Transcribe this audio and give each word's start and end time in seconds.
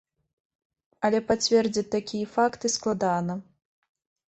Але 1.09 1.19
пацвердзіць 1.33 1.85
такія 1.97 2.33
факты 2.35 2.67
складана. 2.79 3.39